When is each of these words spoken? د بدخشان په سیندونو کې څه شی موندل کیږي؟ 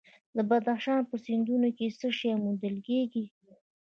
د 0.35 0.37
بدخشان 0.49 1.01
په 1.09 1.15
سیندونو 1.25 1.69
کې 1.77 1.87
څه 1.99 2.07
شی 2.17 2.31
موندل 2.43 2.75
کیږي؟ 2.87 3.25